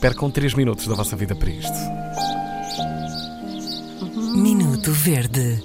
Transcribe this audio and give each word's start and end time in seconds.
percam 0.00 0.30
3 0.30 0.54
minutos 0.54 0.86
da 0.86 0.94
vossa 0.94 1.16
vida 1.16 1.34
para 1.34 1.50
isto. 1.50 1.76
Minuto 4.36 4.92
Verde. 4.92 5.62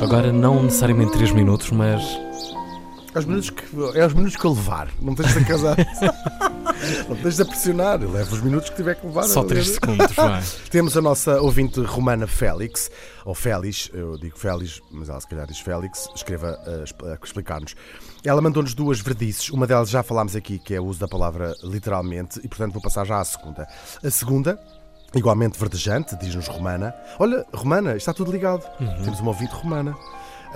Agora, 0.00 0.32
não 0.32 0.62
necessariamente 0.64 1.12
3 1.12 1.32
minutos, 1.32 1.70
mas 1.70 2.02
É 3.14 3.18
os 3.18 3.24
minutos 3.24 3.50
que, 3.50 3.64
é 3.94 4.06
os 4.06 4.12
minutos 4.12 4.36
que 4.36 4.44
eu 4.44 4.52
levar. 4.52 4.88
Não 5.00 5.14
tens 5.14 5.32
de 5.34 5.44
casar. 5.44 5.76
não 7.08 7.16
tens 7.16 7.36
de 7.36 7.44
pressionar. 7.44 8.02
Eu 8.02 8.10
levo 8.12 8.34
os 8.34 8.40
minutos 8.42 8.70
que 8.70 8.76
tiver 8.76 8.94
que 8.96 9.06
levar. 9.06 9.24
só 9.24 9.42
3 9.44 9.66
segundos, 9.68 10.12
vai. 10.14 10.42
Temos 10.70 10.96
a 10.96 11.02
nossa 11.02 11.40
ouvinte 11.40 11.80
romana 11.80 12.26
Félix, 12.26 12.90
ou 13.24 13.34
Félix, 13.34 13.90
eu 13.92 14.16
digo 14.18 14.38
Félix, 14.38 14.80
mas 14.90 15.08
ela 15.08 15.20
se 15.20 15.28
calhar 15.28 15.46
diz 15.46 15.58
Félix, 15.60 16.08
escreva 16.14 16.58
a 16.66 16.84
expl- 16.84 17.06
a 17.06 17.18
explicar-nos. 17.24 17.74
Ela 18.24 18.40
mandou-nos 18.40 18.74
duas 18.74 19.00
verdices, 19.00 19.50
uma 19.50 19.66
delas 19.66 19.90
já 19.90 20.02
falámos 20.02 20.34
aqui, 20.36 20.58
que 20.58 20.74
é 20.74 20.80
o 20.80 20.84
uso 20.84 21.00
da 21.00 21.08
palavra 21.08 21.54
literalmente, 21.62 22.40
e 22.42 22.48
portanto 22.48 22.72
vou 22.72 22.82
passar 22.82 23.04
já 23.06 23.20
à 23.20 23.24
segunda. 23.24 23.66
A 24.02 24.10
segunda, 24.10 24.58
igualmente 25.14 25.58
verdejante, 25.58 26.16
diz-nos 26.16 26.48
romana. 26.48 26.94
Olha, 27.18 27.44
romana, 27.52 27.96
está 27.96 28.12
tudo 28.12 28.32
ligado. 28.32 28.62
Temos 29.04 29.20
uma 29.20 29.28
ouvinte 29.30 29.52
romana. 29.54 29.94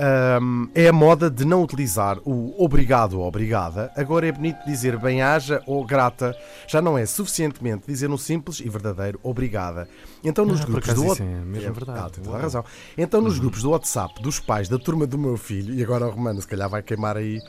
Ahm, 0.01 0.69
é 0.77 0.87
a 0.87 0.93
moda 0.93 1.29
de 1.29 1.45
não 1.45 1.61
utilizar 1.63 2.19
o 2.25 2.55
obrigado 2.63 3.19
ou 3.19 3.27
obrigada. 3.27 3.91
Agora 3.97 4.29
é 4.29 4.33
bonito 4.33 4.59
dizer 4.65 4.97
bem-aja 4.97 5.61
ou 5.67 5.85
grata. 5.85 6.37
Já 6.69 6.81
não 6.81 6.97
é 6.97 7.05
suficientemente 7.05 7.83
dizer 7.89 8.09
um 8.09 8.17
simples 8.17 8.61
e 8.61 8.69
verdadeiro 8.69 9.19
obrigada. 9.25 9.89
Então 10.23 10.45
nos 10.45 10.61
Ah, 10.61 10.65
grupos 10.67 10.95
do 10.95 11.01
isso 11.01 11.09
What- 11.09 11.23
é 11.23 11.25
mesmo 11.45 11.69
É, 11.69 11.73
verdade. 11.73 12.21
ah, 12.33 12.39
razão. 12.39 12.65
Então 12.97 13.21
nos 13.21 13.39
grupos 13.41 13.63
do 13.63 13.71
WhatsApp 13.71 14.23
dos 14.23 14.39
pais 14.39 14.69
da 14.69 14.79
turma 14.79 15.05
do 15.07 15.19
meu 15.19 15.37
filho, 15.37 15.75
e 15.75 15.83
agora 15.83 16.07
o 16.07 16.11
Romano 16.11 16.41
se 16.41 16.47
calhar 16.47 16.69
vai 16.69 16.81
queimar 16.83 17.17
aí 17.17 17.41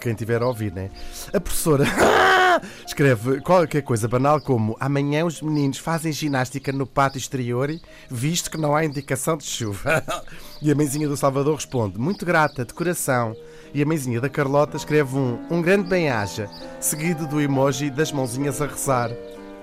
quem 0.00 0.14
tiver 0.14 0.40
a 0.42 0.46
ouvir, 0.46 0.72
né? 0.72 0.90
A 1.32 1.40
professora 1.40 1.84
escreve 2.98 3.40
qualquer 3.42 3.82
coisa 3.82 4.08
banal 4.08 4.40
como 4.40 4.76
amanhã 4.80 5.24
os 5.24 5.40
meninos 5.40 5.78
fazem 5.78 6.10
ginástica 6.10 6.72
no 6.72 6.84
pátio 6.84 7.18
exterior, 7.18 7.70
visto 8.10 8.50
que 8.50 8.58
não 8.58 8.74
há 8.74 8.84
indicação 8.84 9.36
de 9.36 9.44
chuva. 9.44 10.02
E 10.60 10.72
a 10.72 10.74
mãezinha 10.74 11.06
do 11.06 11.16
Salvador 11.16 11.54
responde, 11.54 12.00
muito 12.00 12.26
grata, 12.26 12.64
de 12.64 12.74
coração. 12.74 13.36
E 13.72 13.80
a 13.80 13.86
mãezinha 13.86 14.20
da 14.20 14.28
Carlota 14.28 14.76
escreve 14.76 15.16
um, 15.16 15.38
um 15.48 15.62
grande 15.62 15.88
bem-aja, 15.88 16.50
seguido 16.80 17.28
do 17.28 17.40
emoji 17.40 17.90
das 17.90 18.10
mãozinhas 18.10 18.60
a 18.60 18.66
rezar. 18.66 19.08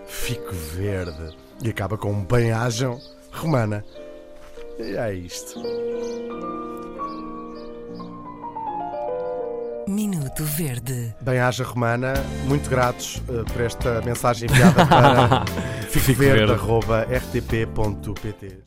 Fico 0.07 0.53
verde. 0.53 1.35
E 1.61 1.67
acaba 1.67 1.97
com 1.97 2.13
um 2.13 2.23
bem-ajam 2.23 2.97
romana. 3.29 3.83
E 4.79 4.95
é 4.95 5.13
isto. 5.13 5.61
Minuto 9.87 10.43
Verde. 10.43 11.15
Bem-aja 11.21 11.63
romana, 11.63 12.13
muito 12.47 12.69
gratos 12.69 13.21
eh, 13.29 13.43
por 13.51 13.61
esta 13.61 14.01
mensagem 14.01 14.47
enviada 14.49 14.85
para 14.85 15.45
Fico 15.89 16.19
verde. 16.19 16.53
ficoverde.rtp.pt. 16.53 18.59